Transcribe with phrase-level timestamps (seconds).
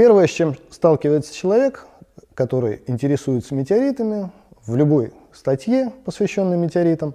[0.00, 1.86] Первое, с чем сталкивается человек,
[2.32, 4.30] который интересуется метеоритами,
[4.64, 7.12] в любой статье, посвященной метеоритам,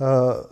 [0.00, 0.42] э,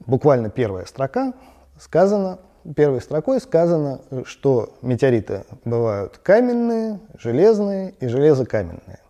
[0.00, 1.32] буквально первая строка
[1.78, 2.40] сказано,
[2.76, 9.00] первой строкой сказано, что метеориты бывают каменные, железные и железокаменные.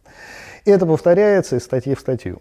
[0.65, 2.39] И это повторяется из статьи в статью.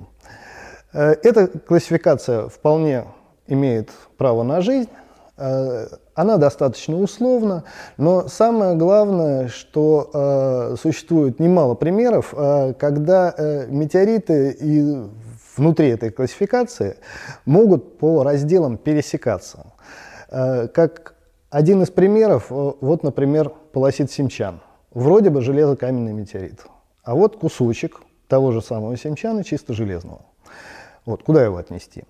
[0.93, 3.05] Э, эта классификация вполне
[3.47, 4.91] имеет право на жизнь,
[5.37, 5.87] э,
[6.19, 7.63] она достаточно условна,
[7.95, 14.97] но самое главное, что э, существует немало примеров, э, когда э, метеориты и
[15.55, 16.97] внутри этой классификации
[17.45, 19.67] могут по разделам пересекаться.
[20.29, 21.15] Э, как
[21.49, 24.59] один из примеров, э, вот, например, полосит Симчан.
[24.91, 26.65] Вроде бы железокаменный метеорит,
[27.03, 30.25] а вот кусочек того же самого Симчана чисто железного.
[31.05, 32.03] Вот, куда его отнести?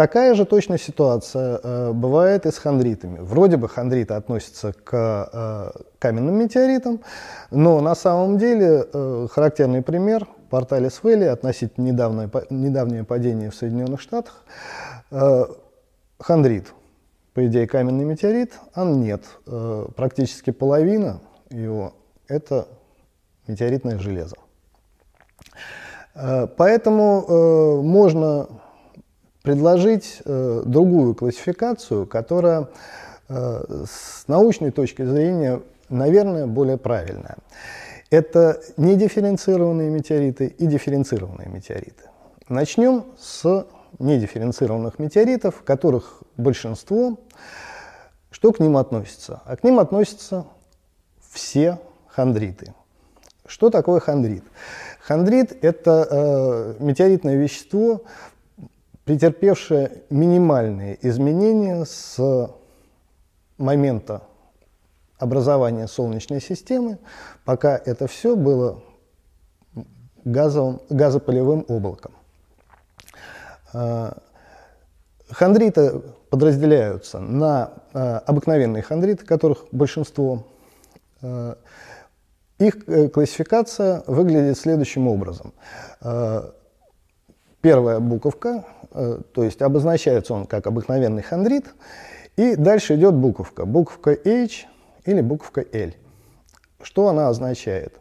[0.00, 3.18] Такая же точная ситуация э, бывает и с хондритами.
[3.18, 7.02] Вроде бы хондриты относятся к э, каменным метеоритам,
[7.50, 14.00] но на самом деле э, характерный пример– Порталис Вэлли, относительно недавнее, недавнее падение в Соединенных
[14.00, 14.42] Штатах.
[15.10, 15.44] Э,
[16.18, 16.72] хондрит,
[17.34, 19.24] по идее, каменный метеорит, а нет.
[19.46, 21.92] Э, практически половина его–
[22.26, 22.68] это
[23.46, 24.36] метеоритное железо.
[26.14, 28.48] Э, поэтому э, можно
[29.42, 32.68] предложить э, другую классификацию, которая
[33.28, 37.36] э, с научной точки зрения, наверное, более правильная.
[38.10, 42.04] Это недифференцированные метеориты и дифференцированные метеориты.
[42.48, 43.66] Начнем с
[43.98, 47.18] недифференцированных метеоритов, которых большинство.
[48.30, 49.42] Что к ним относится?
[49.44, 50.46] А к ним относятся
[51.30, 52.74] все хондриты.
[53.46, 54.44] Что такое хондрит?
[55.00, 58.02] Хондрит– это э, метеоритное вещество,
[59.10, 62.48] претерпевшая минимальные изменения с
[63.58, 64.22] момента
[65.18, 66.96] образования Солнечной системы,
[67.44, 68.84] пока это все было
[70.24, 72.12] газовым, газопылевым облаком.
[73.72, 74.16] А,
[75.28, 80.46] хондриты подразделяются на а, обыкновенные хондриты, которых большинство.
[81.20, 81.58] А,
[82.60, 85.52] их э, классификация выглядит следующим образом.
[87.60, 91.66] Первая буковка Э, то есть обозначается он как обыкновенный хондрит,
[92.36, 94.66] и дальше идет буковка, буковка H
[95.04, 95.92] или буковка L.
[96.82, 97.94] Что она означает?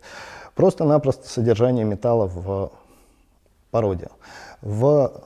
[0.55, 2.71] Просто-напросто содержание металла в
[3.71, 4.09] породе.
[4.61, 5.25] В,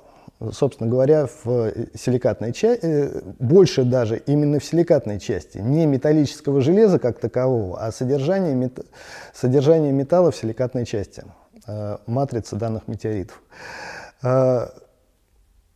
[0.52, 7.00] собственно говоря, в силикатной части, э, больше даже именно в силикатной части, не металлического железа
[7.00, 8.80] как такового, а содержание, мет...
[9.34, 11.24] содержание металла в силикатной части
[11.68, 13.42] э, матрицы данных метеоритов.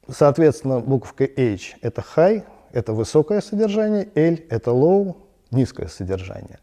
[0.10, 5.18] Соответственно, буковка H– это high, это высокое содержание, L– это low,
[5.52, 6.60] низкое содержание.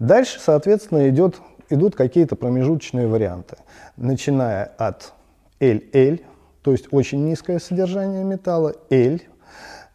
[0.00, 3.58] Дальше, соответственно, идет, идут какие-то промежуточные варианты,
[3.96, 5.12] начиная от
[5.60, 6.20] LL,
[6.62, 9.20] то есть очень низкое содержание металла, L,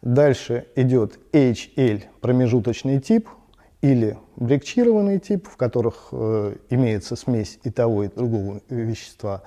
[0.00, 3.28] дальше идет HL, промежуточный тип–
[3.82, 9.42] или брикчированный тип, в которых э, имеется смесь и того, и другого вещества,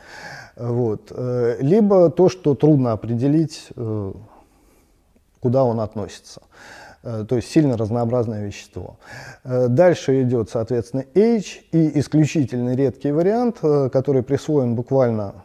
[0.56, 1.12] вот.
[1.12, 4.14] Э, либо то, что трудно определить, э,
[5.40, 6.42] куда он относится.
[7.02, 8.96] То есть сильно разнообразное вещество.
[9.44, 15.44] Дальше идет, соответственно, H и исключительно редкий вариант, который присвоен буквально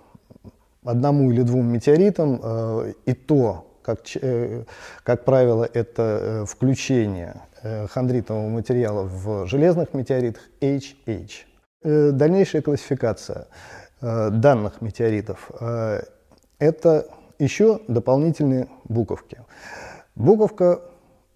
[0.85, 4.65] одному или двум метеоритам, и то, как, э,
[5.03, 12.13] как правило, это э, включение Э, хондритового материала в железных метеоритах HH.
[12.13, 13.47] Дальнейшая классификация
[14.01, 15.51] данных метеоритов–
[16.59, 17.07] это
[17.39, 19.39] еще дополнительные буковки.
[20.17, 20.81] Буковка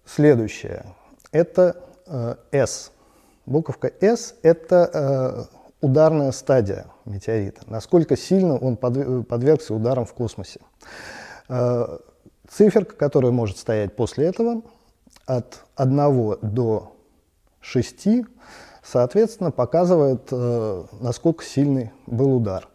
[0.05, 0.85] следующая–
[1.31, 1.77] это
[2.51, 2.91] S.
[3.45, 5.47] Буковка S– это
[5.79, 10.59] ударная стадия метеорита, насколько сильно он подвергся ударам в космосе.
[12.49, 14.61] Циферка, которая может стоять после этого–
[15.25, 16.95] от 1 до
[17.61, 18.07] 6,
[18.83, 22.67] соответственно, показывает, э, насколько сильный был удар.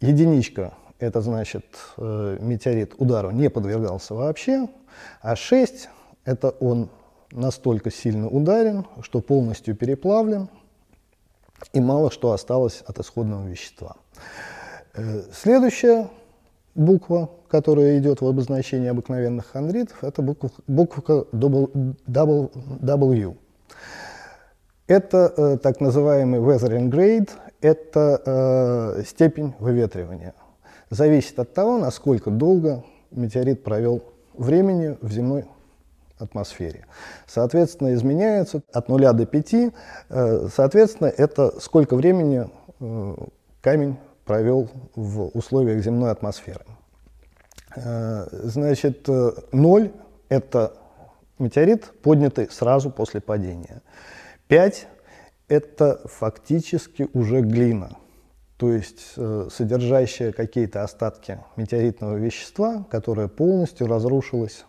[0.00, 1.64] Единичка– это значит,
[1.98, 4.68] э, метеорит удару не подвергался вообще,
[5.20, 5.88] а 6–
[6.24, 6.88] это он
[7.30, 10.48] настолько сильно ударен, что полностью переплавлен,
[11.72, 13.96] и мало что осталось от исходного вещества.
[14.94, 16.08] Э, следующая
[16.74, 23.36] буква, которая идет в обозначении обыкновенных хондритов, это буква, буква W.
[24.86, 27.30] Это э, так называемый weathering grade,
[27.60, 30.34] это э, степень выветривания.
[30.90, 34.02] Зависит от того, насколько долго метеорит провел
[34.34, 35.46] времени в земной
[36.18, 36.86] атмосфере.
[37.26, 39.54] Соответственно, изменяется от 0 до 5.
[40.10, 42.48] Э, соответственно, это сколько времени
[42.80, 43.14] э,
[43.60, 46.64] камень провел в условиях земной атмосферы.
[47.76, 49.92] Э, значит, 0–
[50.28, 50.74] это
[51.38, 53.82] метеорит, поднятый сразу после падения.
[54.48, 54.86] 5–
[55.48, 57.96] это фактически уже глина,
[58.56, 59.14] то есть
[59.50, 64.64] содержащая какие-то остатки метеоритного вещества, которое полностью разрушилось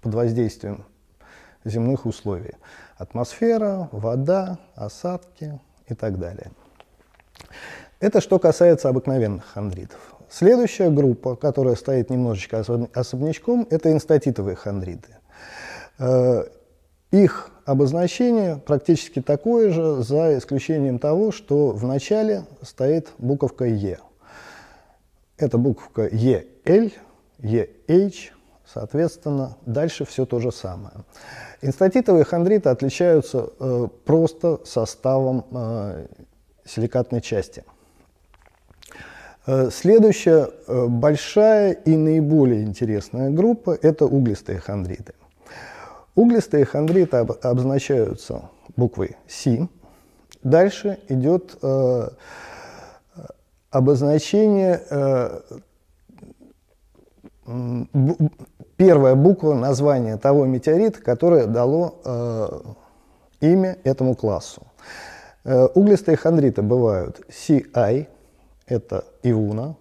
[0.00, 0.84] под воздействием
[1.64, 2.54] земных условий.
[2.96, 6.50] Атмосфера, вода, осадки и так далее.
[8.02, 10.00] Это что касается обыкновенных хондритов.
[10.28, 12.64] Следующая группа, которая стоит немножечко
[12.94, 15.18] особнячком, это инстатитовые хондриты.
[16.00, 16.42] Э,
[17.12, 24.00] их обозначение практически такое же, за исключением того, что в начале стоит буковка «Е».
[25.36, 26.90] Это буковка «ЕЛ»,
[27.38, 28.32] «ЕH»,
[28.66, 31.04] Соответственно, дальше все то же самое.
[31.60, 36.06] Инстатитовые хондриты отличаются э, просто составом э,
[36.64, 37.64] силикатной части.
[39.44, 45.14] Э, следующая э, большая и наиболее интересная группа– это углистые хондриты.
[46.14, 49.68] Углистые хондриты об, обозначаются буквой С.
[50.44, 52.08] Дальше идет э,
[53.70, 55.40] обозначение э,
[58.76, 62.60] первая буква названия того метеорита, которое дало э,
[63.40, 64.62] имя этому классу.
[65.44, 68.06] Э, углистые хондриты бывают CI,
[68.72, 69.76] это Ивуна,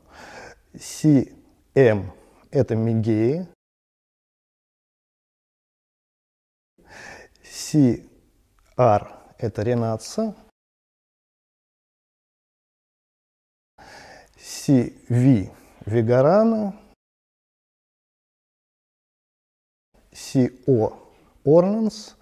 [0.73, 2.11] CM,
[2.51, 3.47] это Мигеи,
[7.41, 10.35] CR, это Ренатса,
[14.38, 15.55] CV,
[15.85, 16.77] Вигарана,
[20.11, 20.99] CO
[21.45, 22.17] Ornans,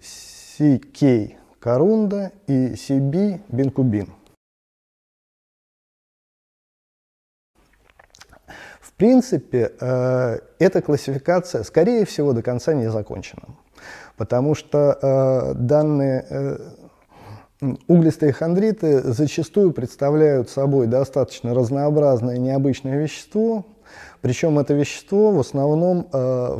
[0.00, 1.38] CK
[1.68, 4.08] Корунда и CB Бенкубин.
[8.80, 13.42] В принципе, э, эта классификация, скорее всего, до конца не закончена,
[14.16, 16.58] потому что э, данные э,
[17.88, 23.66] Углистые хондриты зачастую представляют собой достаточно разнообразное необычное вещество,
[24.22, 26.58] причем это вещество в основном э,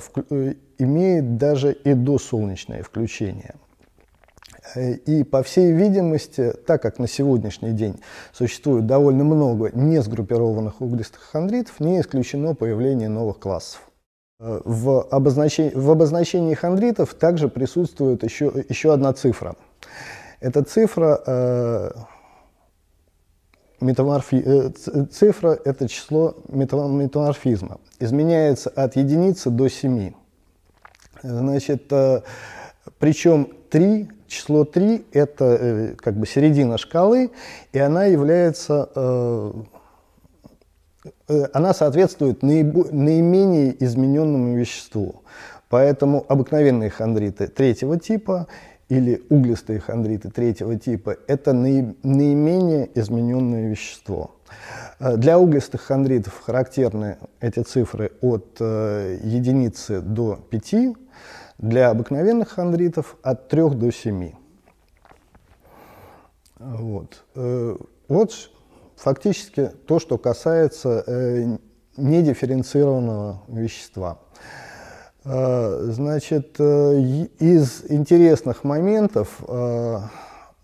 [0.78, 3.54] имеет даже и досолнечное включение.
[4.76, 8.00] И, по всей видимости, так как на сегодняшний день
[8.32, 13.88] существует довольно много несгруппированных углистых хондритов, не исключено появление новых классов.
[14.40, 19.54] Э, в обозначении, в обозначении хондритов также присутствует еще, еще одна цифра.
[20.40, 21.90] Эта цифра э,
[23.80, 24.42] метаморфи...
[24.44, 27.80] Э, цифра– это число метаморфизма.
[27.98, 30.12] Изменяется от единицы до 7.
[31.22, 32.22] Значит, э,
[32.98, 37.30] причем 3, число 3– это э, как бы середина шкалы,
[37.72, 38.88] и она является
[41.52, 45.22] она соответствует наименее измененному веществу.
[45.69, 48.46] Поэтому обыкновенные хондриты третьего типа
[48.88, 54.32] или углистые хондриты третьего типа– это наименее измененное вещество.
[54.98, 60.75] Э, для углистых хондритов характерны эти цифры от э, единицы до 5,
[61.58, 64.32] для обыкновенных хондритов от 3 до 7.
[66.58, 67.24] Вот.
[67.34, 67.76] Э,
[68.08, 68.50] вот
[68.96, 71.58] фактически то, что касается
[71.96, 74.18] недифференцированного вещества.
[75.24, 77.00] Э, значит, э,
[77.38, 79.98] из интересных моментов э,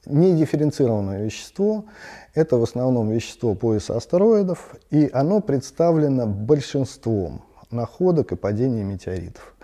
[0.06, 1.84] недифференцированное вещество–
[2.34, 9.54] это в основном вещество пояса астероидов, и оно представлено большинством находок и падений метеоритов.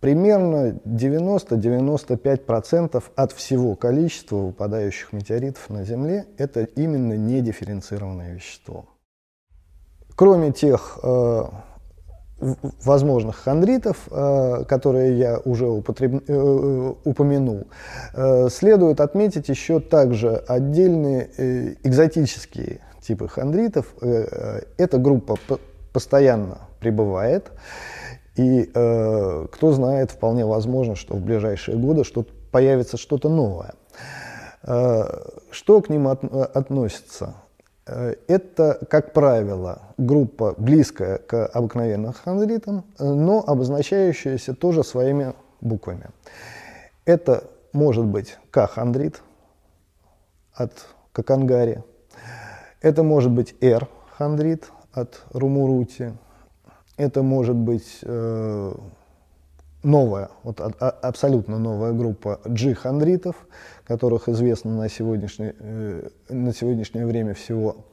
[0.00, 8.84] Примерно 90-95% от всего количества выпадающих метеоритов на Земле– это именно недифференцированное вещество.
[10.14, 11.00] Кроме тех
[12.84, 16.22] возможных хондритов, э, которые я уже употреб...
[16.28, 17.66] Э, упомянул,
[18.12, 23.94] э, следует отметить еще также отдельные экзотические типы хондритов.
[24.00, 25.36] Эта группа
[25.92, 27.52] постоянно пребывает,
[28.36, 33.74] и кто знает, вполне возможно, что в ближайшие годы что появится что-то новое.
[34.62, 36.24] Что к ним от...
[36.24, 37.34] относится?
[37.86, 46.08] Э, это, как правило, группа близкая к обыкновенным хондритам, э, но обозначающаяся тоже своими буквами.
[47.04, 49.20] Это может быть К-хондрит
[50.54, 50.72] от
[51.12, 51.84] Кокангари,
[52.80, 56.16] это может быть Р-хондрит от Румурути.
[56.96, 58.74] Это может быть э,
[59.82, 63.36] новая, вот а, а, абсолютно новая группа G-хондритов,
[63.84, 67.84] которых известно на сегодняшнее, э, на сегодняшнее время всего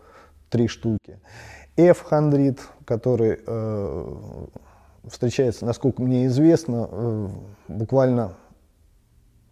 [0.49, 1.19] три штуки.
[1.77, 4.15] F-хондрит, который э,
[5.07, 7.27] встречается, насколько мне известно, э,
[7.67, 8.35] буквально,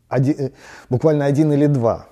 [0.07, 0.51] один, э,
[0.89, 2.07] буквально один или два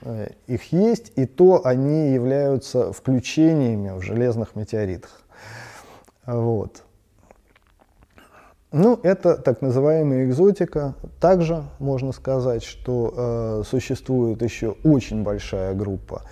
[0.00, 5.25] э, их есть, и то они являются включениями в железных метеоритах.
[6.26, 6.82] Вот.
[8.72, 10.94] Ну, это так называемая экзотика.
[11.20, 16.22] Также можно сказать, что э, существует еще очень большая группа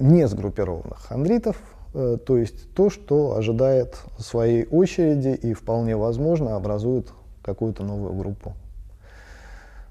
[0.00, 1.56] не сгруппированных хондритов,
[1.94, 8.54] э, то есть то, что ожидает своей очереди и вполне возможно образует какую-то новую группу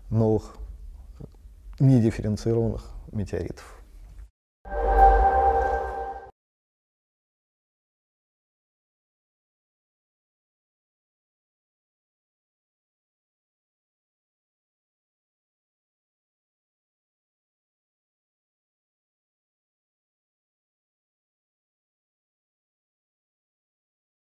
[0.10, 0.56] новых
[1.80, 3.81] недифференцированных метеоритов.